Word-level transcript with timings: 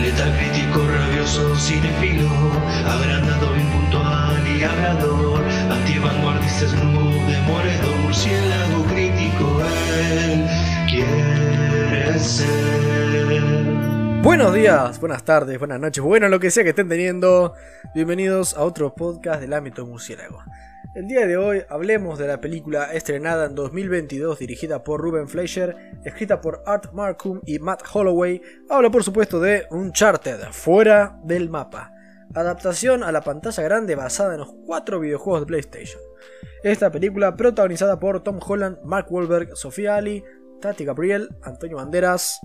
Letal 0.00 0.36
crítico, 0.36 0.86
rabioso, 0.86 1.56
cinefilo, 1.56 2.28
agrandado, 2.86 3.56
impuntual 3.56 4.46
y 4.46 4.62
hablador, 4.62 5.42
antivanguardista, 5.70 6.68
snoop, 6.68 7.26
demoledor, 7.26 7.96
murciélago 8.02 8.84
crítico, 8.84 9.62
él 10.10 10.46
quiere 10.88 12.18
ser. 12.18 12.74
Buenos 14.22 14.54
días, 14.54 15.00
buenas 15.00 15.22
tardes, 15.22 15.58
buenas 15.58 15.80
noches, 15.80 16.02
bueno, 16.02 16.28
lo 16.28 16.40
que 16.40 16.50
sea 16.50 16.64
que 16.64 16.70
estén 16.70 16.88
teniendo. 16.88 17.54
Bienvenidos 17.94 18.54
a 18.56 18.62
otro 18.62 18.94
podcast 18.94 19.40
del 19.40 19.52
ámbito 19.52 19.86
murciélago. 19.86 20.42
El 20.94 21.08
día 21.08 21.26
de 21.26 21.36
hoy 21.36 21.64
hablemos 21.68 22.20
de 22.20 22.28
la 22.28 22.40
película 22.40 22.92
estrenada 22.92 23.46
en 23.46 23.56
2022 23.56 24.38
dirigida 24.38 24.84
por 24.84 25.00
Ruben 25.00 25.28
Fleischer, 25.28 25.74
escrita 26.04 26.40
por 26.40 26.62
Art 26.66 26.92
Markham 26.92 27.40
y 27.44 27.58
Matt 27.58 27.82
Holloway. 27.92 28.40
Habla 28.70 28.90
por 28.90 29.02
supuesto 29.02 29.40
de 29.40 29.66
Uncharted, 29.72 30.38
fuera 30.52 31.18
del 31.24 31.50
mapa. 31.50 31.90
Adaptación 32.32 33.02
a 33.02 33.10
la 33.10 33.22
pantalla 33.22 33.64
grande 33.64 33.96
basada 33.96 34.34
en 34.34 34.40
los 34.40 34.54
cuatro 34.66 35.00
videojuegos 35.00 35.40
de 35.40 35.46
PlayStation. 35.46 36.00
Esta 36.62 36.92
película 36.92 37.34
protagonizada 37.34 37.98
por 37.98 38.22
Tom 38.22 38.38
Holland, 38.40 38.78
Mark 38.84 39.08
Wahlberg, 39.10 39.56
Sofía 39.56 39.96
Ali, 39.96 40.22
Tati 40.60 40.84
Gabriel, 40.84 41.28
Antonio 41.42 41.78
Banderas, 41.78 42.38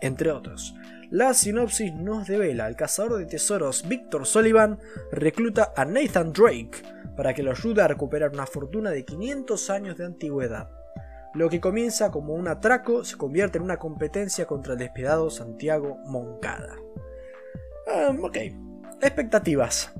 entre 0.00 0.30
otros. 0.30 0.76
La 1.10 1.34
sinopsis 1.34 1.92
nos 1.92 2.28
devela 2.28 2.66
al 2.66 2.76
cazador 2.76 3.18
de 3.18 3.26
tesoros 3.26 3.88
Victor 3.88 4.26
Sullivan 4.26 4.78
recluta 5.10 5.72
a 5.76 5.84
Nathan 5.84 6.32
Drake 6.32 6.95
para 7.16 7.34
que 7.34 7.42
lo 7.42 7.50
ayude 7.50 7.82
a 7.82 7.88
recuperar 7.88 8.30
una 8.32 8.46
fortuna 8.46 8.90
de 8.90 9.04
500 9.04 9.70
años 9.70 9.96
de 9.96 10.04
antigüedad. 10.04 10.70
Lo 11.34 11.50
que 11.50 11.60
comienza 11.60 12.10
como 12.10 12.34
un 12.34 12.48
atraco 12.48 13.04
se 13.04 13.16
convierte 13.16 13.58
en 13.58 13.64
una 13.64 13.78
competencia 13.78 14.46
contra 14.46 14.72
el 14.72 14.78
despiadado 14.78 15.30
Santiago 15.30 15.98
Moncada. 16.04 16.76
Um, 18.08 18.24
ok, 18.24 18.38
expectativas. 19.02 19.92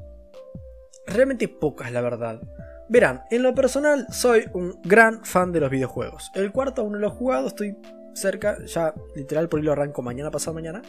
Realmente 1.06 1.48
pocas, 1.48 1.92
la 1.92 2.00
verdad. 2.00 2.40
Verán, 2.88 3.24
en 3.30 3.42
lo 3.42 3.54
personal 3.54 4.06
soy 4.10 4.44
un 4.54 4.80
gran 4.82 5.24
fan 5.24 5.52
de 5.52 5.60
los 5.60 5.70
videojuegos. 5.70 6.30
El 6.34 6.52
cuarto 6.52 6.82
aún 6.82 6.92
no 6.92 6.98
lo 6.98 7.08
he 7.08 7.10
jugado, 7.10 7.48
estoy 7.48 7.76
cerca, 8.14 8.64
ya 8.64 8.94
literal 9.14 9.48
por 9.48 9.60
ahí 9.60 9.66
lo 9.66 9.72
arranco 9.72 10.02
mañana, 10.02 10.30
pasado 10.30 10.54
mañana. 10.54 10.82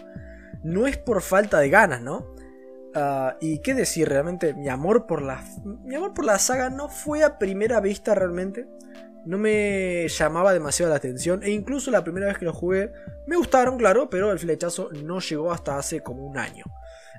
No 0.64 0.88
es 0.88 0.98
por 0.98 1.22
falta 1.22 1.60
de 1.60 1.70
ganas, 1.70 2.02
¿no? 2.02 2.36
Ah, 2.96 3.38
y 3.42 3.60
qué 3.60 3.74
decir, 3.74 4.10
realmente 4.10 4.54
mi 4.54 4.70
amor 4.70 5.06
por 5.06 5.22
la 5.22 5.44
mi 5.84 5.96
amor 5.96 6.14
por 6.14 6.26
la 6.26 6.40
saga 6.40 6.70
no 6.70 6.90
fue 6.90 7.24
a 7.24 7.38
primera 7.38 7.80
vista 7.80 8.16
realmente. 8.16 8.68
No 9.26 9.38
me 9.38 10.08
llamaba 10.08 10.54
demasiado 10.54 10.90
la 10.90 10.98
atención 10.98 11.44
e 11.44 11.50
incluso 11.50 11.92
la 11.92 12.04
primera 12.04 12.28
vez 12.28 12.38
que 12.38 12.46
lo 12.46 12.54
jugué 12.54 12.94
me 13.28 13.36
gustaron, 13.36 13.78
claro, 13.78 14.10
pero 14.10 14.32
el 14.32 14.40
flechazo 14.40 14.90
no 15.04 15.20
llegó 15.20 15.52
hasta 15.52 15.78
hace 15.78 16.02
como 16.02 16.26
un 16.26 16.38
año. 16.38 16.64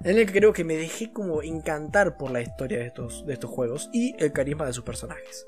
En 0.05 0.19
el 0.19 0.27
que 0.27 0.39
creo 0.39 0.53
que 0.53 0.65
me 0.65 0.77
dejé 0.77 1.13
como 1.13 1.43
encantar 1.43 2.17
por 2.17 2.31
la 2.31 2.41
historia 2.41 2.79
de 2.79 2.87
estos, 2.87 3.27
de 3.27 3.33
estos 3.33 3.51
juegos 3.51 3.91
y 3.93 4.15
el 4.19 4.33
carisma 4.33 4.67
de 4.67 4.73
sus 4.73 4.85
personajes. 4.85 5.45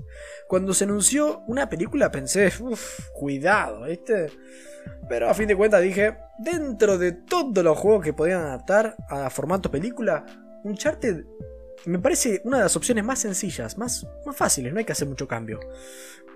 Cuando 0.48 0.74
se 0.74 0.84
anunció 0.84 1.42
una 1.46 1.68
película 1.68 2.10
pensé, 2.10 2.52
uff, 2.60 3.10
cuidado, 3.12 3.86
este 3.86 4.28
pero 5.08 5.28
a 5.28 5.34
fin 5.34 5.48
de 5.48 5.56
cuentas 5.56 5.82
dije, 5.82 6.16
dentro 6.38 6.98
de 6.98 7.12
todos 7.12 7.64
los 7.64 7.76
juegos 7.76 8.04
que 8.04 8.12
podían 8.12 8.40
adaptar 8.40 8.96
a 9.08 9.28
formato 9.30 9.70
película, 9.70 10.24
Uncharted 10.64 11.24
me 11.86 11.98
parece 11.98 12.42
una 12.44 12.58
de 12.58 12.62
las 12.64 12.76
opciones 12.76 13.04
más 13.04 13.18
sencillas, 13.18 13.78
más, 13.78 14.06
más 14.26 14.36
fáciles, 14.36 14.72
no 14.72 14.78
hay 14.78 14.84
que 14.84 14.92
hacer 14.92 15.08
mucho 15.08 15.26
cambio. 15.26 15.60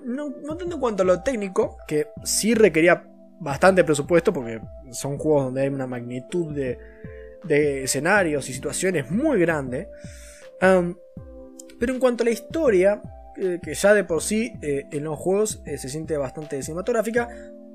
No 0.04 0.30
tanto 0.56 0.74
en 0.74 0.80
cuanto 0.80 1.02
a 1.02 1.06
lo 1.06 1.22
técnico, 1.22 1.78
que 1.86 2.08
sí 2.24 2.54
requería 2.54 3.04
bastante 3.40 3.84
presupuesto, 3.84 4.32
porque 4.32 4.60
son 4.90 5.18
juegos 5.18 5.44
donde 5.44 5.62
hay 5.62 5.68
una 5.68 5.86
magnitud 5.86 6.54
de, 6.54 6.78
de 7.44 7.84
escenarios 7.84 8.48
y 8.48 8.52
situaciones 8.52 9.10
muy 9.10 9.38
grande. 9.40 9.88
pero 10.58 11.92
en 11.92 12.00
cuanto 12.00 12.22
a 12.22 12.26
la 12.26 12.30
historia, 12.30 13.02
eh, 13.36 13.58
que 13.60 13.74
ya 13.74 13.92
de 13.94 14.04
por 14.04 14.22
sí 14.22 14.52
eh, 14.62 14.86
en 14.92 15.02
los 15.02 15.18
juegos 15.18 15.60
eh, 15.66 15.76
se 15.76 15.88
siente 15.88 16.16
bastante 16.16 16.62
cinematográfica, 16.62 17.28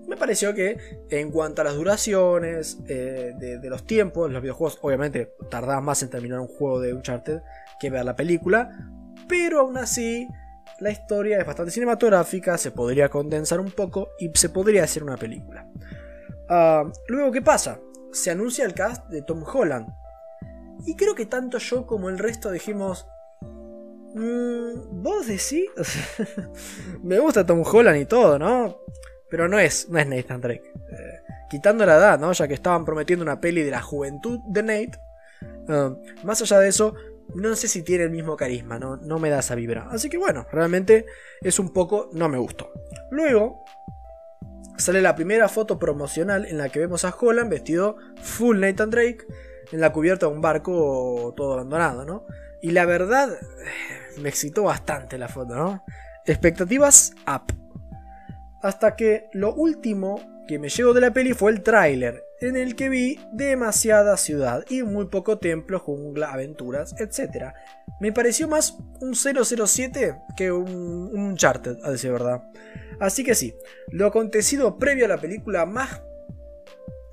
me 0.08 0.16
pareció 0.16 0.53
que 0.53 0.78
en 1.09 1.31
cuanto 1.31 1.62
a 1.62 1.66
las 1.66 1.75
duraciones, 1.75 2.84
de, 2.84 3.59
los 3.63 3.85
tiempos, 3.85 4.31
los 4.31 4.41
videojuegos 4.41 4.79
obviamente 4.81 5.34
tardaban 5.52 5.84
más 5.84 6.02
en 6.02 6.09
terminar 6.09 6.40
un 6.40 6.47
juego 6.47 6.79
de 6.79 6.94
Uncharted 6.94 7.41
que 7.79 7.91
ver 7.91 8.06
la 8.06 8.16
película, 8.16 8.72
pero 9.28 9.59
aún 9.59 9.78
así 9.78 10.28
la 10.79 10.90
historia 10.90 11.40
es 11.40 11.46
bastante 11.46 11.72
cinematográfica, 11.72 12.58
se 12.58 12.72
podría 12.72 13.09
condensar 13.09 13.59
un 13.59 13.69
poco 13.69 14.09
y 14.18 14.31
se 14.34 14.50
podría 14.50 14.85
hacer 14.85 15.03
una 15.03 15.18
película. 15.18 15.68
Luego, 17.08 17.31
¿qué 17.31 17.44
pasa? 17.44 17.79
Se 18.12 18.31
anuncia 18.31 18.66
el 18.66 18.74
cast 18.74 19.08
de 19.09 19.22
Tom 19.22 19.44
Holland. 19.44 19.88
Y 20.86 20.96
creo 20.96 21.16
que 21.16 21.25
tanto 21.25 21.58
yo 21.58 21.86
como 21.86 22.09
el 22.09 22.18
resto 22.18 22.52
dijimos, 22.52 23.08
mm, 24.16 24.50
¿Vos 25.02 25.28
decís? 25.28 25.70
Me 27.03 27.20
gusta 27.20 27.46
Tom 27.46 27.64
Holland 27.66 28.02
y 28.02 28.06
todo, 28.06 28.40
¿no? 28.40 28.78
Pero 29.30 29.47
no 29.47 29.59
es, 29.59 29.90
no 29.90 30.00
es 30.00 30.08
Nathan 30.08 30.42
Drake. 30.42 30.64
Eh, 30.92 31.20
quitando 31.50 31.86
la 31.86 31.97
edad, 31.97 32.20
¿no? 32.20 32.31
Ya 32.31 32.47
que 32.47 32.53
estaban 32.53 32.86
prometiendo 32.86 33.24
una 33.24 33.40
peli 33.40 33.64
de 33.64 33.72
la 33.72 33.81
juventud 33.81 34.40
de 34.47 34.64
Nate. 34.64 35.00
Eh, 35.70 35.90
más 36.24 36.41
allá 36.41 36.59
de 36.59 36.70
eso, 36.70 36.96
no 37.36 37.56
sé 37.56 37.68
si 37.68 37.84
tiene 37.84 38.06
el 38.06 38.09
mismo 38.09 38.36
carisma, 38.36 38.80
¿no? 38.80 38.97
no 38.97 39.20
me 39.20 39.30
da 39.30 39.40
esa 39.40 39.56
vibra. 39.56 39.88
Así 39.91 40.09
que 40.09 40.18
bueno, 40.18 40.46
realmente 40.52 41.06
es 41.41 41.59
un 41.59 41.72
poco. 41.72 42.09
no 42.14 42.30
me 42.30 42.38
gustó. 42.38 42.72
Luego. 43.12 43.64
Sale 44.79 45.01
la 45.01 45.13
primera 45.13 45.50
foto 45.50 45.78
promocional 45.78 46.45
en 46.45 46.57
la 46.57 46.69
que 46.69 46.79
vemos 46.79 47.03
a 47.03 47.13
Holland 47.13 47.50
vestido 47.50 47.97
full 48.22 48.62
Nathan 48.62 48.90
Drake 48.90 49.28
en 49.73 49.81
la 49.81 49.91
cubierta 49.91 50.25
de 50.25 50.31
un 50.31 50.40
barco 50.40 51.34
todo 51.35 51.53
abandonado, 51.53 52.06
¿no? 52.06 52.25
Y 52.62 52.72
la 52.72 52.85
verdad, 52.85 53.29
eh, 53.34 54.19
me 54.22 54.29
excitó 54.29 54.63
bastante 54.63 55.17
la 55.17 55.28
foto, 55.28 55.53
¿no? 55.53 55.84
Expectativas 56.25 57.12
up. 57.28 57.53
Hasta 58.62 58.95
que 58.95 59.29
lo 59.34 59.53
último 59.53 60.38
que 60.49 60.57
me 60.57 60.69
llegó 60.69 60.95
de 60.95 61.01
la 61.01 61.13
peli 61.13 61.33
fue 61.33 61.51
el 61.51 61.61
tráiler, 61.61 62.25
en 62.41 62.57
el 62.57 62.75
que 62.75 62.89
vi 62.89 63.19
demasiada 63.31 64.17
ciudad 64.17 64.65
y 64.67 64.81
muy 64.81 65.05
poco 65.05 65.37
templo, 65.37 65.77
jungla, 65.77 66.31
aventuras, 66.31 66.95
etc. 66.97 67.53
Me 67.99 68.11
pareció 68.11 68.47
más 68.47 68.75
un 68.99 69.13
007 69.13 70.15
que 70.35 70.51
un, 70.51 71.11
un 71.13 71.19
Uncharted, 71.19 71.77
a 71.83 71.91
decir 71.91 72.11
verdad. 72.11 72.41
Así 72.99 73.23
que 73.23 73.35
sí, 73.35 73.53
lo 73.91 74.07
acontecido 74.07 74.79
previo 74.79 75.05
a 75.05 75.09
la 75.09 75.19
película 75.19 75.67
más 75.67 76.01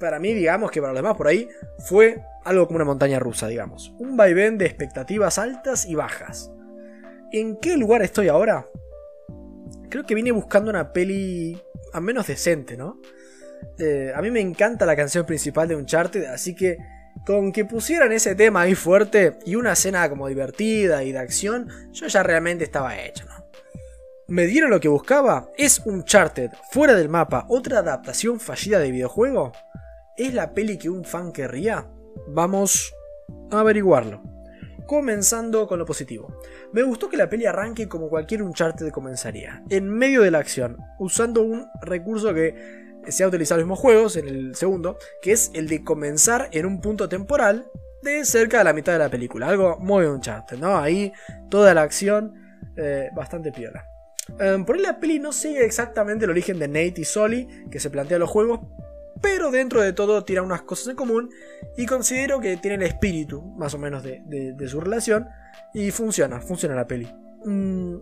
para 0.00 0.18
mí, 0.18 0.32
digamos 0.32 0.70
que 0.70 0.80
para 0.80 0.94
los 0.94 1.02
demás 1.02 1.18
por 1.18 1.28
ahí, 1.28 1.46
fue 1.80 2.22
algo 2.42 2.66
como 2.66 2.76
una 2.76 2.86
montaña 2.86 3.18
rusa, 3.18 3.48
digamos. 3.48 3.92
Un 3.98 4.16
vaivén 4.16 4.56
de 4.56 4.64
expectativas 4.64 5.36
altas 5.36 5.84
y 5.84 5.94
bajas. 5.94 6.50
¿En 7.32 7.58
qué 7.58 7.76
lugar 7.76 8.00
estoy 8.00 8.28
ahora? 8.28 8.64
Creo 9.88 10.04
que 10.04 10.14
vine 10.14 10.32
buscando 10.32 10.70
una 10.70 10.92
peli 10.92 11.60
a 11.92 12.00
menos 12.00 12.26
decente, 12.26 12.76
¿no? 12.76 13.00
Eh, 13.78 14.12
a 14.14 14.20
mí 14.22 14.30
me 14.30 14.40
encanta 14.40 14.86
la 14.86 14.96
canción 14.96 15.26
principal 15.26 15.68
de 15.68 15.76
Uncharted, 15.76 16.24
así 16.26 16.54
que 16.54 16.78
con 17.24 17.52
que 17.52 17.64
pusieran 17.64 18.12
ese 18.12 18.34
tema 18.34 18.62
ahí 18.62 18.74
fuerte 18.74 19.38
y 19.44 19.56
una 19.56 19.72
escena 19.72 20.08
como 20.08 20.28
divertida 20.28 21.02
y 21.02 21.12
de 21.12 21.18
acción, 21.18 21.68
yo 21.92 22.06
ya 22.06 22.22
realmente 22.22 22.64
estaba 22.64 22.98
hecho, 22.98 23.24
¿no? 23.26 23.46
¿Me 24.28 24.46
dieron 24.46 24.70
lo 24.70 24.80
que 24.80 24.88
buscaba? 24.88 25.50
¿Es 25.56 25.80
Uncharted, 25.86 26.50
fuera 26.72 26.94
del 26.94 27.08
mapa, 27.08 27.46
otra 27.48 27.78
adaptación 27.78 28.40
fallida 28.40 28.80
de 28.80 28.90
videojuego? 28.90 29.52
¿Es 30.16 30.34
la 30.34 30.52
peli 30.52 30.78
que 30.78 30.90
un 30.90 31.04
fan 31.04 31.32
querría? 31.32 31.86
Vamos 32.28 32.92
a 33.52 33.60
averiguarlo. 33.60 34.35
Comenzando 34.86 35.66
con 35.66 35.78
lo 35.78 35.84
positivo. 35.84 36.40
Me 36.72 36.82
gustó 36.82 37.08
que 37.08 37.16
la 37.16 37.28
peli 37.28 37.46
arranque 37.46 37.88
como 37.88 38.08
cualquier 38.08 38.42
Uncharted 38.42 38.90
comenzaría, 38.90 39.62
en 39.68 39.88
medio 39.88 40.22
de 40.22 40.30
la 40.30 40.38
acción, 40.38 40.76
usando 40.98 41.42
un 41.42 41.66
recurso 41.82 42.32
que 42.32 42.54
se 43.08 43.24
ha 43.24 43.28
utilizado 43.28 43.60
en 43.60 43.62
los 43.62 43.66
mismos 43.68 43.80
juegos, 43.80 44.16
en 44.16 44.28
el 44.28 44.54
segundo, 44.54 44.98
que 45.22 45.32
es 45.32 45.50
el 45.54 45.68
de 45.68 45.84
comenzar 45.84 46.48
en 46.52 46.66
un 46.66 46.80
punto 46.80 47.08
temporal 47.08 47.66
de 48.02 48.24
cerca 48.24 48.58
de 48.58 48.64
la 48.64 48.72
mitad 48.72 48.92
de 48.92 48.98
la 48.98 49.08
película. 49.08 49.48
Algo 49.48 49.78
muy 49.78 50.04
Uncharted, 50.04 50.58
¿no? 50.58 50.78
Ahí 50.78 51.12
toda 51.50 51.74
la 51.74 51.82
acción 51.82 52.34
eh, 52.76 53.10
bastante 53.14 53.52
piola. 53.52 53.86
Em, 54.38 54.64
por 54.64 54.76
ahí 54.76 54.82
la 54.82 54.98
peli 54.98 55.18
no 55.18 55.32
sigue 55.32 55.64
exactamente 55.64 56.24
el 56.24 56.30
origen 56.30 56.58
de 56.58 56.68
Nate 56.68 56.94
y 57.00 57.04
Sully 57.04 57.66
que 57.70 57.78
se 57.78 57.90
plantea 57.90 58.16
en 58.16 58.20
los 58.20 58.30
juegos, 58.30 58.60
pero 59.26 59.50
dentro 59.50 59.82
de 59.82 59.92
todo 59.92 60.22
tiene 60.22 60.40
unas 60.40 60.62
cosas 60.62 60.86
en 60.86 60.94
común 60.94 61.30
y 61.76 61.84
considero 61.84 62.38
que 62.38 62.56
tiene 62.58 62.76
el 62.76 62.82
espíritu, 62.84 63.42
más 63.42 63.74
o 63.74 63.78
menos, 63.78 64.04
de, 64.04 64.68
su 64.68 64.80
relación 64.80 65.26
y 65.74 65.90
funciona, 65.90 66.40
funciona 66.40 66.76
la 66.76 66.86
peli. 66.86 67.12
Mm, 67.44 67.96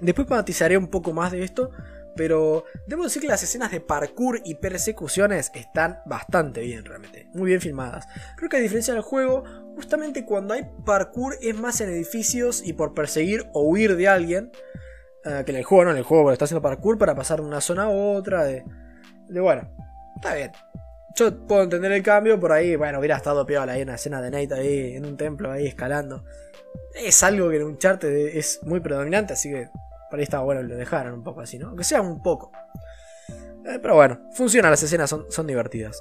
después 0.00 0.28
matizaré 0.28 0.76
un 0.76 0.88
poco 0.88 1.12
más 1.12 1.30
de 1.30 1.44
esto, 1.44 1.70
pero 2.16 2.64
debo 2.88 3.04
decir 3.04 3.22
que 3.22 3.28
las 3.28 3.44
escenas 3.44 3.70
de 3.70 3.80
parkour 3.80 4.40
y 4.44 4.56
persecuciones 4.56 5.52
están 5.54 6.00
bastante 6.06 6.60
bien 6.62 6.84
realmente, 6.84 7.28
muy 7.32 7.46
bien 7.46 7.60
filmadas. 7.60 8.08
Creo 8.36 8.50
que 8.50 8.56
a 8.56 8.60
diferencia 8.60 8.94
del 8.94 9.04
juego, 9.04 9.44
justamente 9.76 10.24
cuando 10.24 10.54
hay 10.54 10.68
parkour 10.84 11.36
es 11.40 11.56
más 11.56 11.80
en 11.80 11.90
edificios 11.90 12.66
y 12.66 12.72
por 12.72 12.94
perseguir 12.94 13.46
o 13.52 13.62
huir 13.62 13.94
de 13.94 14.08
alguien, 14.08 14.50
eh, 15.24 15.44
que 15.46 15.52
en 15.52 15.58
el 15.58 15.64
juego, 15.64 15.84
no, 15.84 15.92
en 15.92 15.98
el 15.98 16.02
juego, 16.02 16.32
está 16.32 16.46
haciendo 16.46 16.62
parkour 16.62 16.98
para 16.98 17.14
pasar 17.14 17.40
de 17.40 17.46
una 17.46 17.60
zona 17.60 17.84
a 17.84 17.90
otra, 17.90 18.42
de 18.42 18.64
bueno, 19.28 19.68
Está 20.16 20.34
bien. 20.34 20.52
yo 21.14 21.46
puedo 21.46 21.62
entender 21.62 21.92
el 21.92 22.02
cambio, 22.02 22.40
por 22.40 22.52
ahí, 22.52 22.76
bueno, 22.76 22.98
hubiera 22.98 23.16
estado 23.16 23.46
peor 23.46 23.68
ahí 23.70 23.82
una 23.82 23.94
escena 23.94 24.20
de 24.20 24.30
Nate 24.30 24.54
ahí 24.54 24.96
en 24.96 25.06
un 25.06 25.16
templo, 25.16 25.52
ahí 25.52 25.66
escalando. 25.66 26.24
Es 26.94 27.22
algo 27.22 27.48
que 27.50 27.56
en 27.56 27.64
un 27.64 27.78
chart 27.78 28.02
es 28.04 28.60
muy 28.64 28.80
predominante, 28.80 29.34
así 29.34 29.50
que 29.50 29.68
por 30.10 30.18
ahí 30.18 30.24
estaba 30.24 30.44
bueno 30.44 30.62
lo 30.62 30.76
dejaran 30.76 31.14
un 31.14 31.22
poco 31.22 31.40
así, 31.40 31.58
¿no? 31.58 31.68
Aunque 31.68 31.84
sea 31.84 32.00
un 32.00 32.22
poco. 32.22 32.52
Eh, 33.66 33.78
pero 33.82 33.96
bueno, 33.96 34.20
funciona, 34.32 34.70
las 34.70 34.82
escenas 34.82 35.10
son, 35.10 35.26
son 35.30 35.46
divertidas. 35.46 36.00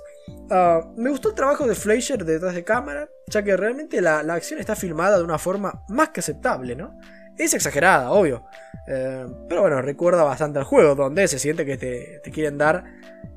Ah, 0.50 0.82
me 0.96 1.10
gustó 1.10 1.30
el 1.30 1.36
trabajo 1.36 1.66
de 1.66 1.74
Fleischer 1.74 2.24
detrás 2.24 2.54
de 2.54 2.64
cámara, 2.64 3.10
ya 3.28 3.44
que 3.44 3.58
realmente 3.58 4.02
la, 4.02 4.20
acción 4.20 4.60
está 4.60 4.76
filmada 4.76 5.18
de 5.18 5.24
una 5.24 5.40
forma 5.40 5.84
más 5.90 6.10
que 6.10 6.20
aceptable, 6.20 6.76
¿no? 6.76 6.98
Es 7.38 7.54
exagerada, 7.54 8.12
obvio. 8.12 8.44
Eh, 8.88 9.26
pero 9.50 9.62
bueno, 9.62 9.82
recuerda 9.82 10.24
bastante 10.24 10.60
al 10.60 10.66
juego, 10.66 10.96
donde 10.96 11.28
se 11.28 11.40
siente 11.40 11.66
que 11.66 11.78
te, 11.78 12.22
quieren 12.32 12.58
dar 12.58 12.86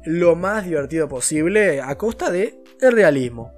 lo 0.05 0.37
más 0.37 0.65
divertido 0.65 1.09
posible 1.09 1.81
a 1.81 1.97
costa 1.97 2.31
de 2.31 2.63
el 2.81 2.93
realismo. 2.93 3.53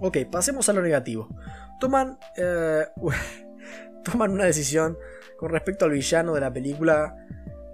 Ok, 0.00 0.18
pasemos 0.30 0.68
a 0.68 0.72
lo 0.72 0.82
negativo. 0.82 1.28
Toman, 1.80 2.18
eh, 2.36 2.86
toman 4.04 4.32
una 4.32 4.44
decisión 4.44 4.96
con 5.38 5.50
respecto 5.50 5.84
al 5.84 5.90
villano 5.90 6.34
de 6.34 6.40
la 6.40 6.52
película 6.52 7.16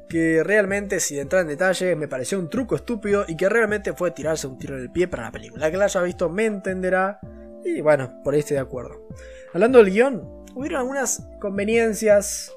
que 0.09 0.43
realmente, 0.43 0.99
sin 0.99 1.21
entrar 1.21 1.43
en 1.43 1.49
detalle, 1.49 1.95
me 1.95 2.09
pareció 2.09 2.39
un 2.39 2.51
truco 2.51 2.75
estúpido 2.75 3.25
y 3.29 3.37
que 3.37 3.49
realmente 3.49 3.93
fue 3.93 4.11
tirarse 4.11 4.49
un 4.49 4.59
tiro 4.59 4.77
en 4.77 4.83
el 4.83 4.91
pie 4.91 5.07
para 5.07 5.25
la 5.25 5.31
película. 5.31 5.67
La 5.67 5.71
que 5.71 5.77
la 5.77 5.85
haya 5.85 6.03
visto 6.03 6.29
me 6.29 6.47
entenderá 6.47 7.21
y 7.65 7.81
bueno, 7.81 8.21
por 8.25 8.35
ahí 8.35 8.41
estoy 8.41 8.57
de 8.57 8.63
acuerdo. 8.63 9.07
Hablando 9.55 9.79
del 9.79 9.91
guion, 9.91 10.40
hubieron 10.55 10.81
algunas 10.81 11.23
conveniencias 11.41 12.53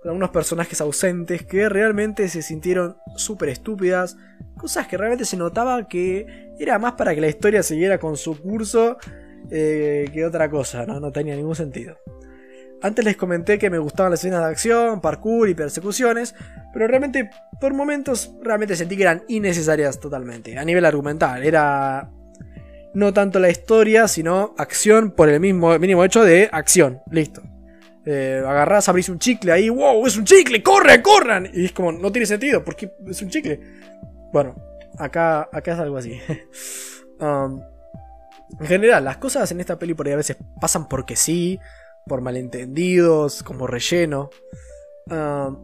con 0.00 0.10
algunos 0.10 0.30
personajes 0.30 0.80
ausentes 0.80 1.44
que 1.44 1.68
realmente 1.68 2.28
se 2.28 2.42
sintieron 2.42 2.96
súper 3.16 3.48
estúpidas, 3.48 4.16
cosas 4.56 4.86
que 4.86 4.96
realmente 4.96 5.24
se 5.24 5.36
notaba 5.36 5.88
que 5.88 6.52
era 6.58 6.78
más 6.78 6.92
para 6.92 7.14
que 7.14 7.20
la 7.20 7.28
historia 7.28 7.62
siguiera 7.62 7.98
con 7.98 8.16
su 8.16 8.40
curso 8.40 8.98
eh, 9.50 10.10
que 10.12 10.24
otra 10.24 10.50
cosa, 10.50 10.84
¿no? 10.86 11.00
no 11.00 11.10
tenía 11.10 11.34
ningún 11.36 11.56
sentido. 11.56 11.96
Antes 12.82 13.02
les 13.02 13.16
comenté 13.16 13.58
que 13.58 13.70
me 13.70 13.78
gustaban 13.78 14.10
las 14.10 14.20
escenas 14.20 14.40
de 14.40 14.50
acción, 14.50 15.00
parkour 15.00 15.48
y 15.48 15.54
persecuciones, 15.54 16.34
pero 16.72 16.86
realmente 16.86 17.30
por 17.58 17.72
momentos 17.72 18.34
realmente 18.42 18.76
sentí 18.76 18.96
que 18.96 19.04
eran 19.04 19.24
innecesarias 19.26 20.00
totalmente, 20.00 20.58
a 20.58 20.64
nivel 20.66 20.84
argumental. 20.84 21.42
Era 21.42 22.10
no 22.94 23.12
tanto 23.12 23.38
la 23.38 23.50
historia, 23.50 24.08
sino 24.08 24.54
acción 24.56 25.10
por 25.10 25.28
el 25.28 25.40
mismo 25.40 25.78
mínimo 25.78 26.04
hecho 26.04 26.24
de 26.24 26.48
acción. 26.50 27.00
Listo. 27.10 27.42
Eh, 28.06 28.42
agarrás, 28.46 28.88
abrís 28.88 29.08
un 29.08 29.18
chicle 29.18 29.50
ahí, 29.50 29.68
wow, 29.68 30.06
es 30.06 30.16
un 30.16 30.24
chicle, 30.24 30.62
corre, 30.62 31.02
corran. 31.02 31.48
Y 31.52 31.66
es 31.66 31.72
como, 31.72 31.92
no 31.92 32.12
tiene 32.12 32.26
sentido, 32.26 32.64
porque 32.64 32.92
es 33.06 33.20
un 33.22 33.30
chicle. 33.30 33.60
Bueno, 34.32 34.54
acá, 34.98 35.48
acá 35.52 35.72
es 35.72 35.78
algo 35.78 35.98
así. 35.98 36.18
Um, 37.20 37.60
en 38.58 38.66
general, 38.66 39.04
las 39.04 39.18
cosas 39.18 39.50
en 39.52 39.60
esta 39.60 39.78
peli 39.78 39.94
por 39.94 40.08
ahí 40.08 40.12
a 40.12 40.16
veces 40.16 40.36
pasan 40.60 40.88
porque 40.88 41.14
sí 41.14 41.60
por 42.06 42.20
malentendidos, 42.20 43.42
como 43.42 43.66
relleno. 43.66 44.30
Ah, 45.10 45.56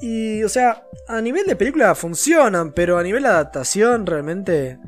y, 0.00 0.42
o 0.42 0.48
sea, 0.48 0.84
a 1.08 1.20
nivel 1.20 1.46
de 1.46 1.56
película 1.56 1.94
funcionan, 1.94 2.72
pero 2.72 2.98
a 2.98 3.02
nivel 3.02 3.22
de 3.22 3.28
adaptación 3.28 4.06
realmente... 4.06 4.78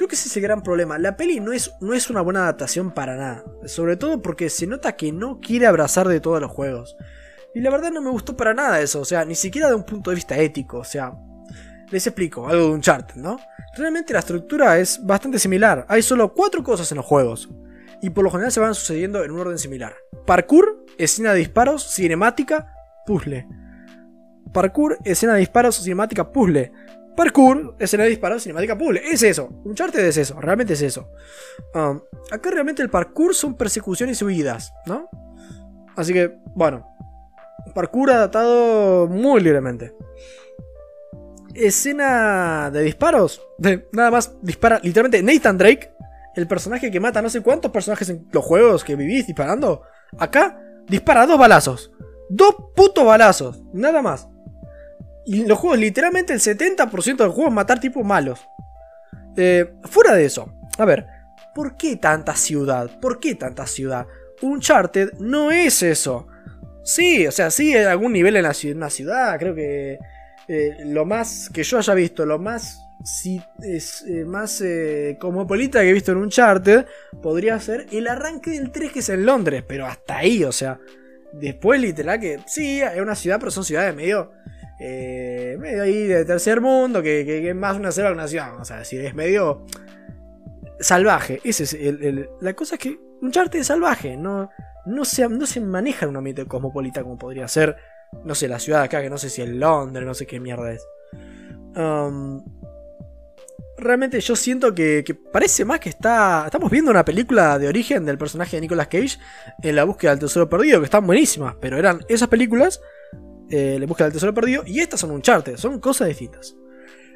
Creo 0.00 0.08
que 0.08 0.14
ese 0.14 0.28
es 0.30 0.36
el 0.38 0.42
gran 0.42 0.62
problema. 0.62 0.96
La 0.98 1.14
peli 1.14 1.40
no 1.40 1.52
es, 1.52 1.74
no 1.82 1.92
es 1.92 2.08
una 2.08 2.22
buena 2.22 2.44
adaptación 2.44 2.90
para 2.90 3.16
nada. 3.16 3.44
Sobre 3.66 3.98
todo 3.98 4.22
porque 4.22 4.48
se 4.48 4.66
nota 4.66 4.96
que 4.96 5.12
no 5.12 5.40
quiere 5.40 5.66
abrazar 5.66 6.08
de 6.08 6.20
todos 6.20 6.40
los 6.40 6.50
juegos. 6.50 6.96
Y 7.54 7.60
la 7.60 7.68
verdad 7.68 7.90
no 7.90 8.00
me 8.00 8.08
gustó 8.08 8.34
para 8.34 8.54
nada 8.54 8.80
eso. 8.80 9.02
O 9.02 9.04
sea, 9.04 9.26
ni 9.26 9.34
siquiera 9.34 9.68
de 9.68 9.74
un 9.74 9.84
punto 9.84 10.08
de 10.08 10.14
vista 10.14 10.38
ético. 10.38 10.78
O 10.78 10.84
sea, 10.84 11.12
les 11.90 12.06
explico, 12.06 12.48
algo 12.48 12.68
de 12.68 12.72
un 12.72 12.80
chart, 12.80 13.12
¿no? 13.16 13.38
Realmente 13.76 14.14
la 14.14 14.20
estructura 14.20 14.78
es 14.78 15.04
bastante 15.04 15.38
similar. 15.38 15.84
Hay 15.86 16.00
solo 16.00 16.32
cuatro 16.32 16.64
cosas 16.64 16.90
en 16.90 16.96
los 16.96 17.04
juegos 17.04 17.50
y 18.00 18.08
por 18.08 18.24
lo 18.24 18.30
general 18.30 18.52
se 18.52 18.60
van 18.60 18.74
sucediendo 18.74 19.22
en 19.22 19.32
un 19.32 19.40
orden 19.40 19.58
similar. 19.58 19.94
Parkour, 20.26 20.86
escena 20.96 21.34
de 21.34 21.40
disparos, 21.40 21.86
cinemática, 21.92 22.72
puzzle. 23.04 23.46
Parkour, 24.54 24.96
escena 25.04 25.34
de 25.34 25.40
disparos, 25.40 25.76
cinemática, 25.76 26.32
puzzle. 26.32 26.72
Parkour, 27.16 27.76
escena 27.78 28.04
de 28.04 28.10
disparos, 28.10 28.42
cinemática, 28.42 28.76
puzzle. 28.76 29.02
Es 29.04 29.22
eso. 29.22 29.48
Un 29.64 29.74
charter 29.74 30.04
es 30.04 30.16
eso. 30.16 30.40
Realmente 30.40 30.74
es 30.74 30.82
eso. 30.82 31.10
Um, 31.74 32.00
acá 32.30 32.50
realmente 32.50 32.82
el 32.82 32.90
parkour 32.90 33.34
son 33.34 33.56
persecuciones 33.56 34.20
y 34.20 34.24
huidas, 34.24 34.72
¿no? 34.86 35.08
Así 35.96 36.12
que, 36.12 36.32
bueno. 36.54 36.86
Parkour 37.74 38.10
adaptado 38.10 39.06
muy 39.06 39.40
libremente. 39.40 39.94
Escena 41.54 42.70
de 42.70 42.82
disparos. 42.82 43.42
De, 43.58 43.88
nada 43.92 44.10
más 44.10 44.34
dispara 44.40 44.80
literalmente 44.82 45.22
Nathan 45.22 45.58
Drake 45.58 45.92
el 46.34 46.46
personaje 46.46 46.90
que 46.90 47.00
mata 47.00 47.22
no 47.22 47.30
sé 47.30 47.42
cuántos 47.42 47.70
personajes 47.70 48.08
en 48.08 48.28
los 48.32 48.44
juegos 48.44 48.84
que 48.84 48.96
vivís 48.96 49.26
disparando, 49.26 49.82
acá 50.18 50.60
dispara 50.86 51.26
dos 51.26 51.38
balazos. 51.38 51.92
Dos 52.28 52.54
putos 52.76 53.04
balazos, 53.04 53.62
nada 53.72 54.02
más. 54.02 54.28
Y 55.26 55.42
en 55.42 55.48
los 55.48 55.58
juegos, 55.58 55.78
literalmente 55.78 56.32
el 56.32 56.40
70% 56.40 57.16
del 57.16 57.28
juego 57.28 57.48
es 57.48 57.54
matar 57.54 57.80
tipos 57.80 58.04
malos. 58.04 58.40
Eh, 59.36 59.74
fuera 59.84 60.14
de 60.14 60.24
eso, 60.24 60.52
a 60.78 60.84
ver, 60.84 61.06
¿por 61.54 61.76
qué 61.76 61.96
tanta 61.96 62.34
ciudad? 62.34 62.90
¿Por 63.00 63.20
qué 63.20 63.34
tanta 63.34 63.66
ciudad? 63.66 64.06
Uncharted 64.42 65.12
no 65.18 65.50
es 65.50 65.82
eso. 65.82 66.26
Sí, 66.82 67.26
o 67.26 67.30
sea, 67.30 67.50
sí, 67.50 67.76
algún 67.76 68.12
nivel 68.12 68.36
en, 68.36 68.42
la, 68.42 68.54
una 68.74 68.90
ciudad, 68.90 69.38
creo 69.38 69.54
que 69.54 69.98
eh, 70.48 70.76
lo 70.86 71.04
más 71.04 71.50
que 71.52 71.62
yo 71.62 71.78
haya 71.78 71.94
visto, 71.94 72.26
lo 72.26 72.38
más 72.38 72.80
si 73.04 73.40
eh, 73.62 74.24
más 74.26 74.60
eh, 74.60 75.16
cosmopolita 75.18 75.80
que 75.80 75.90
he 75.90 75.92
visto 75.92 76.12
en 76.12 76.18
un 76.18 76.30
charter, 76.30 76.86
podría 77.22 77.58
ser 77.60 77.86
el 77.92 78.06
arranque 78.08 78.50
del 78.50 78.70
3 78.70 78.92
que 78.92 78.98
es 78.98 79.08
en 79.08 79.24
Londres, 79.24 79.64
pero 79.66 79.86
hasta 79.86 80.18
ahí, 80.18 80.44
o 80.44 80.52
sea, 80.52 80.78
después 81.32 81.80
literal 81.80 82.20
que 82.20 82.40
sí, 82.46 82.80
es 82.80 83.00
una 83.00 83.14
ciudad, 83.14 83.38
pero 83.38 83.50
son 83.50 83.64
ciudades 83.64 83.94
medio, 83.94 84.32
eh, 84.80 85.56
medio 85.58 85.82
ahí 85.82 86.06
de 86.06 86.24
tercer 86.24 86.60
mundo, 86.60 87.02
que, 87.02 87.48
es 87.48 87.54
más 87.54 87.76
una 87.76 87.92
que 87.92 88.26
ciudad, 88.26 88.58
o 88.58 88.64
sea, 88.64 88.84
si 88.84 88.96
es 88.96 89.14
medio 89.14 89.66
salvaje, 90.80 91.40
ese 91.44 91.64
es 91.64 91.74
el, 91.74 92.30
la 92.40 92.54
cosa 92.54 92.76
es 92.76 92.80
que 92.80 92.98
un 93.20 93.30
es 93.58 93.66
salvaje, 93.66 94.16
no, 94.16 94.48
no, 94.86 95.04
se, 95.04 95.28
no 95.28 95.46
se 95.46 95.60
maneja 95.60 96.06
en 96.06 96.10
un 96.10 96.16
ambiente 96.16 96.46
cosmopolita 96.46 97.02
como 97.02 97.18
podría 97.18 97.46
ser, 97.46 97.76
no 98.24 98.34
sé, 98.34 98.48
la 98.48 98.58
ciudad 98.58 98.82
acá, 98.82 99.02
que 99.02 99.10
no 99.10 99.18
sé 99.18 99.28
si 99.28 99.42
es 99.42 99.48
Londres, 99.50 100.06
no 100.06 100.14
sé 100.14 100.26
qué 100.26 100.40
mierda 100.40 100.72
es. 100.72 100.86
Um, 101.76 102.42
realmente 103.76 104.20
yo 104.20 104.36
siento 104.36 104.74
que, 104.74 105.04
parece 105.32 105.64
más 105.64 105.80
que 105.80 105.88
está. 105.88 106.44
Estamos 106.46 106.70
viendo 106.70 106.90
una 106.90 107.04
película 107.04 107.58
de 107.58 107.68
origen 107.68 108.04
del 108.04 108.18
personaje 108.18 108.56
de 108.56 108.62
Nicolas 108.62 108.88
Cage 108.88 109.18
en 109.62 109.76
La 109.76 109.84
búsqueda 109.84 110.12
del 110.12 110.20
tesoro 110.20 110.48
perdido, 110.48 110.80
que 110.80 110.86
están 110.86 111.06
buenísimas, 111.06 111.56
pero 111.60 111.78
eran 111.78 112.00
esas 112.08 112.28
películas, 112.28 112.80
eh, 113.50 113.76
La 113.78 113.86
búsqueda 113.86 114.06
del 114.06 114.14
tesoro 114.14 114.34
perdido, 114.34 114.62
y 114.66 114.80
estas 114.80 115.00
son 115.00 115.10
un 115.10 115.22
charter, 115.22 115.58
son 115.58 115.80
cosas 115.80 116.08
distintas. 116.08 116.54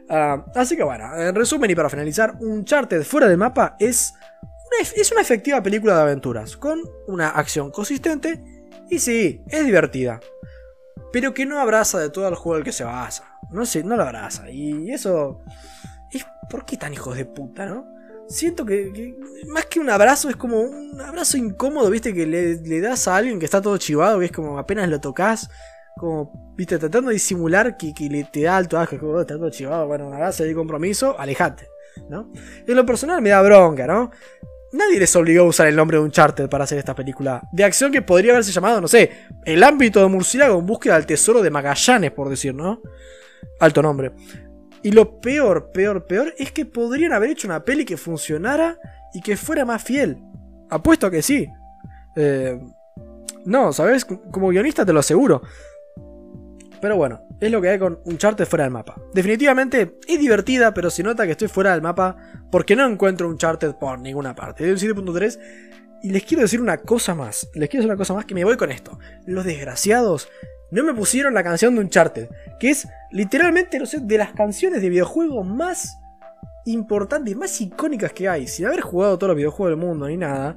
Ah, 0.08 0.44
así 0.54 0.76
que 0.76 0.82
bueno, 0.82 1.16
en 1.16 1.34
resumen 1.34 1.70
y 1.70 1.74
para 1.74 1.88
finalizar, 1.88 2.36
un 2.40 2.64
charter 2.64 3.04
fuera 3.04 3.26
del 3.26 3.38
mapa 3.38 3.76
es 3.78 4.14
una, 4.42 4.88
es 4.96 5.12
una 5.12 5.22
efectiva 5.22 5.62
película 5.62 5.96
de 5.96 6.02
aventuras, 6.02 6.56
con 6.56 6.80
una 7.06 7.30
acción 7.30 7.70
consistente 7.70 8.42
y 8.90 8.98
sí, 8.98 9.42
es 9.48 9.64
divertida. 9.64 10.20
Pero 11.12 11.32
que 11.32 11.46
no 11.46 11.60
abraza 11.60 12.00
de 12.00 12.10
todo 12.10 12.28
el 12.28 12.34
juego 12.34 12.56
al 12.56 12.64
que 12.64 12.72
se 12.72 12.82
basa. 12.82 13.38
No 13.50 13.64
sé, 13.64 13.84
no 13.84 13.96
lo 13.96 14.02
abraza. 14.02 14.50
Y 14.50 14.90
eso 14.90 15.40
¿Por 16.48 16.64
qué 16.64 16.76
tan 16.76 16.92
hijos 16.92 17.16
de 17.16 17.24
puta, 17.24 17.66
no? 17.66 17.86
Siento 18.28 18.64
que, 18.64 19.14
más 19.48 19.66
que 19.66 19.80
un 19.80 19.90
abrazo 19.90 20.30
es 20.30 20.36
como 20.36 20.60
un 20.60 21.00
abrazo 21.00 21.36
incómodo, 21.36 21.90
viste, 21.90 22.14
que 22.14 22.26
le, 22.26 22.80
das 22.80 23.06
a 23.06 23.16
alguien 23.16 23.38
que 23.38 23.44
está 23.44 23.60
todo 23.60 23.76
chivado, 23.76 24.18
que 24.18 24.26
es 24.26 24.32
como 24.32 24.58
apenas 24.58 24.88
lo 24.88 25.00
tocas, 25.00 25.50
como, 25.96 26.54
viste, 26.56 26.78
tratando 26.78 27.08
de 27.08 27.14
disimular 27.14 27.76
que, 27.76 27.92
le, 28.08 28.24
te 28.24 28.42
da 28.42 28.56
alto 28.56 28.78
asco, 28.78 28.98
como, 28.98 29.12
oh, 29.12 29.26
todo 29.26 29.50
chivado, 29.50 29.86
bueno, 29.86 30.06
un 30.06 30.14
abrazo 30.14 30.44
de 30.44 30.54
compromiso, 30.54 31.18
alejate, 31.18 31.68
¿no? 32.08 32.32
En 32.66 32.74
lo 32.74 32.84
personal 32.84 33.22
me 33.22 33.30
da 33.30 33.42
bronca, 33.42 33.86
¿no? 33.86 34.10
Nadie 34.72 34.98
les 34.98 35.14
obligó 35.14 35.44
a 35.44 35.48
usar 35.48 35.68
el 35.68 35.76
nombre 35.76 35.98
de 35.98 36.02
un 36.02 36.10
charter 36.10 36.48
para 36.48 36.64
hacer 36.64 36.78
esta 36.78 36.96
película 36.96 37.40
de 37.52 37.62
acción 37.62 37.92
que 37.92 38.02
podría 38.02 38.32
haberse 38.32 38.50
llamado, 38.50 38.80
no 38.80 38.88
sé, 38.88 39.10
El 39.44 39.62
ámbito 39.62 40.00
de 40.00 40.08
Murciélago 40.08 40.58
en 40.58 40.66
búsqueda 40.66 40.94
del 40.94 41.06
tesoro 41.06 41.42
de 41.42 41.50
Magallanes, 41.50 42.10
por 42.10 42.28
decir, 42.28 42.54
¿no? 42.54 42.82
Alto 43.60 43.82
nombre. 43.82 44.12
Y 44.82 44.90
lo 44.90 45.20
peor, 45.20 45.70
peor, 45.70 46.06
peor 46.06 46.34
es 46.36 46.50
que 46.50 46.66
podrían 46.66 47.12
haber 47.12 47.30
hecho 47.30 47.46
una 47.46 47.64
peli 47.64 47.84
que 47.84 47.96
funcionara 47.96 48.78
y 49.14 49.22
que 49.22 49.36
fuera 49.36 49.64
más 49.64 49.82
fiel. 49.82 50.18
Apuesto 50.68 51.06
a 51.06 51.10
que 51.10 51.22
sí. 51.22 51.46
Eh, 52.16 52.58
no, 53.44 53.72
¿sabes? 53.72 54.04
Como 54.04 54.48
guionista 54.48 54.84
te 54.84 54.92
lo 54.92 55.00
aseguro. 55.00 55.42
Pero 56.84 56.98
bueno, 56.98 57.22
es 57.40 57.50
lo 57.50 57.62
que 57.62 57.70
hay 57.70 57.78
con 57.78 57.98
un 58.04 58.18
charter 58.18 58.46
fuera 58.46 58.64
del 58.64 58.70
mapa. 58.70 58.94
Definitivamente 59.14 59.96
es 60.06 60.20
divertida, 60.20 60.74
pero 60.74 60.90
se 60.90 61.02
nota 61.02 61.24
que 61.24 61.32
estoy 61.32 61.48
fuera 61.48 61.72
del 61.72 61.80
mapa 61.80 62.14
porque 62.52 62.76
no 62.76 62.86
encuentro 62.86 63.26
un 63.26 63.38
charter 63.38 63.74
por 63.78 63.98
ninguna 63.98 64.34
parte. 64.34 64.66
De 64.66 64.72
un 64.72 64.76
7.3 64.76 65.40
y 66.02 66.10
les 66.10 66.24
quiero 66.24 66.42
decir 66.42 66.60
una 66.60 66.76
cosa 66.76 67.14
más. 67.14 67.48
Les 67.54 67.70
quiero 67.70 67.80
decir 67.80 67.90
una 67.90 67.96
cosa 67.96 68.12
más 68.12 68.26
que 68.26 68.34
me 68.34 68.44
voy 68.44 68.58
con 68.58 68.70
esto. 68.70 68.98
Los 69.24 69.46
desgraciados 69.46 70.28
no 70.72 70.84
me 70.84 70.92
pusieron 70.92 71.32
la 71.32 71.42
canción 71.42 71.74
de 71.74 71.80
Uncharted, 71.80 72.28
que 72.60 72.68
es 72.68 72.86
literalmente, 73.12 73.78
no 73.78 73.86
sé, 73.86 74.00
de 74.00 74.18
las 74.18 74.34
canciones 74.34 74.82
de 74.82 74.90
videojuegos 74.90 75.46
más 75.46 75.96
importantes 76.66 77.34
más 77.34 77.58
icónicas 77.62 78.12
que 78.12 78.28
hay, 78.28 78.46
sin 78.46 78.66
haber 78.66 78.82
jugado 78.82 79.16
todos 79.16 79.28
los 79.28 79.38
videojuegos 79.38 79.70
del 79.70 79.88
mundo 79.88 80.06
ni 80.06 80.18
nada, 80.18 80.54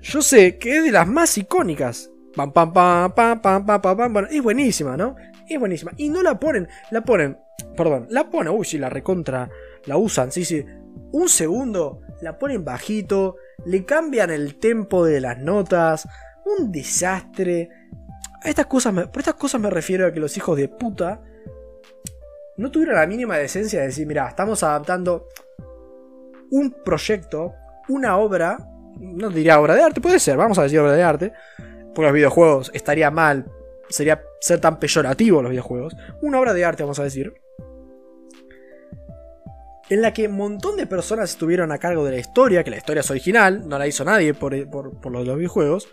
yo 0.00 0.22
sé 0.22 0.58
que 0.58 0.78
es 0.78 0.82
de 0.82 0.90
las 0.90 1.06
más 1.06 1.38
icónicas. 1.38 2.10
Pam, 2.34 2.52
pam, 2.52 2.70
pam, 2.70 3.12
pam, 3.14 3.40
pam, 3.40 3.64
pam, 3.64 3.80
pam, 3.80 3.96
pam. 3.96 4.12
Bueno, 4.12 4.28
es 4.30 4.42
buenísima, 4.42 4.94
¿no? 4.94 5.16
Es 5.48 5.58
buenísima. 5.58 5.92
Y 5.96 6.08
no 6.08 6.22
la 6.22 6.38
ponen, 6.38 6.68
la 6.90 7.02
ponen, 7.02 7.38
perdón, 7.76 8.06
la 8.10 8.28
ponen, 8.28 8.52
uy, 8.52 8.64
sí, 8.64 8.78
la 8.78 8.88
recontra, 8.88 9.48
la 9.84 9.96
usan, 9.96 10.32
sí, 10.32 10.44
sí. 10.44 10.64
Un 11.12 11.28
segundo, 11.28 12.00
la 12.20 12.38
ponen 12.38 12.64
bajito, 12.64 13.36
le 13.64 13.84
cambian 13.84 14.30
el 14.30 14.56
tempo 14.56 15.04
de 15.04 15.20
las 15.20 15.38
notas, 15.38 16.08
un 16.58 16.72
desastre. 16.72 17.68
Estas 18.44 18.66
cosas 18.66 18.92
por 19.08 19.18
estas 19.18 19.34
cosas 19.34 19.60
me 19.60 19.70
refiero 19.70 20.06
a 20.06 20.12
que 20.12 20.20
los 20.20 20.36
hijos 20.36 20.56
de 20.56 20.68
puta 20.68 21.22
no 22.56 22.70
tuvieron 22.70 22.96
la 22.96 23.06
mínima 23.06 23.36
decencia 23.36 23.80
de 23.80 23.86
decir, 23.86 24.06
mira, 24.06 24.28
estamos 24.28 24.62
adaptando 24.62 25.28
un 26.50 26.74
proyecto, 26.84 27.54
una 27.88 28.16
obra, 28.16 28.58
no 28.98 29.28
diría 29.30 29.60
obra 29.60 29.74
de 29.74 29.82
arte, 29.82 30.00
puede 30.00 30.18
ser, 30.18 30.36
vamos 30.36 30.58
a 30.58 30.62
decir 30.62 30.80
obra 30.80 30.92
de 30.92 31.02
arte, 31.02 31.32
porque 31.94 32.02
los 32.02 32.12
videojuegos 32.12 32.70
estaría 32.72 33.10
mal, 33.10 33.50
sería 33.88 34.22
ser 34.40 34.60
tan 34.60 34.78
peyorativo 34.78 35.42
los 35.42 35.50
videojuegos, 35.50 35.96
una 36.22 36.40
obra 36.40 36.54
de 36.54 36.64
arte, 36.64 36.82
vamos 36.82 36.98
a 36.98 37.04
decir, 37.04 37.34
en 39.88 40.02
la 40.02 40.12
que 40.12 40.26
un 40.26 40.36
montón 40.36 40.76
de 40.76 40.86
personas 40.86 41.30
estuvieron 41.30 41.70
a 41.72 41.78
cargo 41.78 42.04
de 42.04 42.12
la 42.12 42.18
historia, 42.18 42.64
que 42.64 42.70
la 42.70 42.78
historia 42.78 43.00
es 43.00 43.10
original, 43.10 43.68
no 43.68 43.78
la 43.78 43.86
hizo 43.86 44.04
nadie 44.04 44.34
por, 44.34 44.68
por, 44.68 45.00
por 45.00 45.12
los 45.12 45.36
videojuegos, 45.36 45.88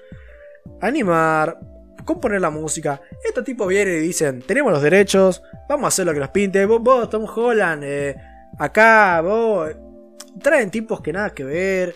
animar, 0.82 1.60
componer 2.04 2.42
la 2.42 2.50
música. 2.50 3.02
Estos 3.24 3.44
tipos 3.44 3.68
vienen 3.68 3.98
y 3.98 4.08
dicen, 4.08 4.42
tenemos 4.42 4.72
los 4.72 4.82
derechos, 4.82 5.44
vamos 5.70 5.86
a 5.86 5.88
hacer 5.90 6.06
lo 6.06 6.14
que 6.14 6.20
nos 6.20 6.30
pinte. 6.30 6.66
Vos, 6.66 6.82
vos 6.82 7.10
Tom 7.10 7.26
Holland, 7.26 7.84
eh, 7.84 8.16
acá, 8.58 9.22
vos... 9.22 9.72
Traen 10.42 10.72
tipos 10.72 11.00
que 11.00 11.14
nada 11.14 11.30
que 11.30 11.44
ver, 11.44 11.94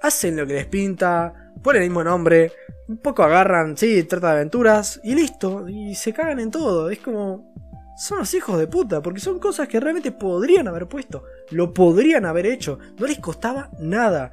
hacen 0.00 0.36
lo 0.36 0.46
que 0.46 0.52
les 0.52 0.66
pinta, 0.66 1.39
ponen 1.62 1.82
el 1.82 1.88
mismo 1.88 2.04
nombre, 2.04 2.52
un 2.88 2.98
poco 2.98 3.22
agarran, 3.22 3.76
sí, 3.76 4.02
trata 4.04 4.28
de 4.28 4.32
aventuras, 4.34 5.00
y 5.04 5.14
listo, 5.14 5.68
y 5.68 5.94
se 5.94 6.12
cagan 6.12 6.40
en 6.40 6.50
todo. 6.50 6.90
Es 6.90 6.98
como... 6.98 7.50
Son 7.96 8.18
los 8.18 8.32
hijos 8.32 8.58
de 8.58 8.66
puta, 8.66 9.02
porque 9.02 9.20
son 9.20 9.38
cosas 9.38 9.68
que 9.68 9.78
realmente 9.78 10.10
podrían 10.10 10.66
haber 10.66 10.86
puesto, 10.86 11.24
lo 11.50 11.74
podrían 11.74 12.24
haber 12.24 12.46
hecho, 12.46 12.78
no 12.98 13.06
les 13.06 13.18
costaba 13.18 13.70
nada. 13.78 14.32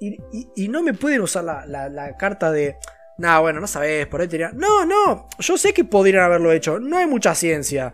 Y, 0.00 0.68
no 0.68 0.82
me 0.82 0.94
pueden 0.94 1.20
usar 1.20 1.44
la 1.44 2.16
carta 2.16 2.50
de, 2.50 2.76
no, 3.18 3.40
bueno, 3.40 3.60
no 3.60 3.66
sabes, 3.66 4.06
por 4.06 4.20
ahí 4.20 4.28
tenía. 4.28 4.50
No, 4.52 4.84
no, 4.84 5.28
yo 5.38 5.56
sé 5.56 5.72
que 5.72 5.84
podrían 5.84 6.24
haberlo 6.24 6.52
hecho, 6.52 6.78
no 6.78 6.98
hay 6.98 7.06
mucha 7.06 7.34
ciencia. 7.34 7.92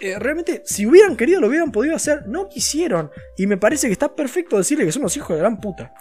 Eh, 0.00 0.18
realmente, 0.18 0.62
si 0.66 0.86
hubieran 0.86 1.16
querido, 1.16 1.40
lo 1.40 1.48
hubieran 1.48 1.72
podido 1.72 1.96
hacer, 1.96 2.26
no 2.26 2.48
quisieron. 2.48 3.10
Y 3.36 3.46
me 3.46 3.56
parece 3.56 3.86
que 3.86 3.92
está 3.92 4.14
perfecto 4.14 4.58
decirle 4.58 4.84
que 4.84 4.92
son 4.92 5.02
los 5.02 5.16
hijos 5.16 5.30
de 5.30 5.38
gran 5.38 5.58
puta. 5.58 5.94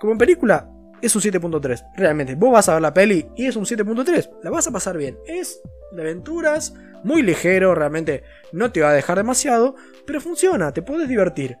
Como 0.00 0.12
en 0.12 0.18
película, 0.18 0.68
es 1.02 1.14
un 1.14 1.22
7.3. 1.22 1.92
Realmente, 1.96 2.34
vos 2.34 2.52
vas 2.52 2.68
a 2.68 2.74
ver 2.74 2.82
la 2.82 2.94
peli 2.94 3.28
y 3.36 3.46
es 3.46 3.56
un 3.56 3.64
7.3. 3.64 4.40
La 4.42 4.50
vas 4.50 4.66
a 4.66 4.72
pasar 4.72 4.96
bien. 4.96 5.18
Es 5.26 5.60
de 5.92 6.02
aventuras, 6.02 6.74
muy 7.02 7.22
ligero, 7.22 7.74
realmente 7.74 8.24
no 8.52 8.72
te 8.72 8.80
va 8.80 8.90
a 8.90 8.94
dejar 8.94 9.16
demasiado, 9.16 9.76
pero 10.06 10.20
funciona, 10.20 10.72
te 10.72 10.82
puedes 10.82 11.08
divertir. 11.08 11.58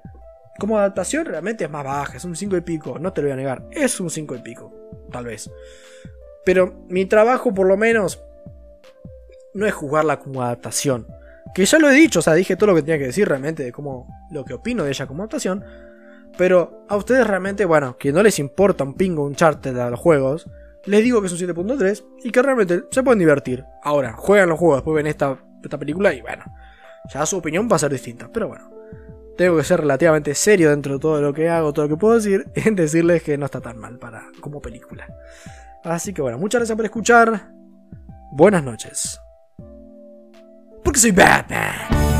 Como 0.58 0.78
adaptación 0.78 1.26
realmente 1.26 1.64
es 1.64 1.70
más 1.70 1.84
baja, 1.84 2.16
es 2.16 2.24
un 2.24 2.34
5 2.34 2.56
y 2.56 2.60
pico, 2.62 2.98
no 2.98 3.12
te 3.12 3.20
lo 3.20 3.28
voy 3.28 3.32
a 3.34 3.36
negar, 3.36 3.66
es 3.70 4.00
un 4.00 4.10
5 4.10 4.36
y 4.36 4.38
pico, 4.38 4.72
tal 5.12 5.26
vez. 5.26 5.50
Pero 6.44 6.84
mi 6.88 7.06
trabajo, 7.06 7.52
por 7.52 7.66
lo 7.66 7.76
menos, 7.76 8.22
no 9.54 9.66
es 9.66 9.74
jugarla 9.74 10.18
como 10.18 10.42
adaptación. 10.42 11.06
Que 11.54 11.64
ya 11.64 11.78
lo 11.78 11.90
he 11.90 11.94
dicho, 11.94 12.18
o 12.18 12.22
sea, 12.22 12.34
dije 12.34 12.56
todo 12.56 12.68
lo 12.68 12.74
que 12.74 12.82
tenía 12.82 12.98
que 12.98 13.06
decir 13.06 13.28
realmente 13.28 13.62
de 13.62 13.72
cómo 13.72 14.08
lo 14.30 14.44
que 14.44 14.54
opino 14.54 14.84
de 14.84 14.90
ella 14.90 15.06
como 15.06 15.22
adaptación. 15.22 15.64
Pero 16.36 16.84
a 16.88 16.96
ustedes 16.96 17.26
realmente, 17.26 17.64
bueno, 17.64 17.96
que 17.98 18.12
no 18.12 18.22
les 18.22 18.38
importa 18.38 18.84
un 18.84 18.94
pingo 18.94 19.24
un 19.24 19.34
charter 19.34 19.72
de 19.72 19.90
los 19.90 19.98
juegos, 19.98 20.48
les 20.84 21.02
digo 21.02 21.20
que 21.20 21.26
es 21.26 21.32
un 21.32 21.38
7.3 21.38 22.04
y 22.24 22.30
que 22.30 22.42
realmente 22.42 22.84
se 22.90 23.02
pueden 23.02 23.18
divertir. 23.18 23.64
Ahora, 23.82 24.12
juegan 24.12 24.48
los 24.48 24.58
juegos, 24.58 24.78
después 24.78 24.94
ven 24.96 25.06
esta, 25.06 25.38
esta 25.62 25.78
película 25.78 26.12
y 26.12 26.20
bueno, 26.20 26.44
ya 27.12 27.24
su 27.26 27.38
opinión 27.38 27.68
va 27.70 27.76
a 27.76 27.80
ser 27.80 27.90
distinta. 27.90 28.28
Pero 28.32 28.48
bueno, 28.48 28.70
tengo 29.36 29.56
que 29.56 29.64
ser 29.64 29.80
relativamente 29.80 30.34
serio 30.34 30.70
dentro 30.70 30.94
de 30.94 31.00
todo 31.00 31.20
lo 31.20 31.32
que 31.32 31.48
hago, 31.48 31.72
todo 31.72 31.86
lo 31.86 31.94
que 31.94 32.00
puedo 32.00 32.14
decir, 32.14 32.46
en 32.54 32.74
decirles 32.74 33.22
que 33.22 33.36
no 33.38 33.46
está 33.46 33.60
tan 33.60 33.78
mal 33.78 33.98
para 33.98 34.24
como 34.40 34.60
película. 34.60 35.06
Así 35.84 36.12
que 36.12 36.22
bueno, 36.22 36.38
muchas 36.38 36.60
gracias 36.60 36.76
por 36.76 36.84
escuchar. 36.84 37.50
Buenas 38.32 38.62
noches. 38.62 39.20
Porque 40.82 41.00
soy 41.00 41.12
Batman. 41.12 42.15